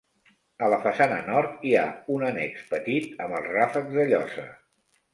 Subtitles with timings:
[0.67, 4.53] A la façana nord, hi ha un annex petit amb els ràfecs de llosa.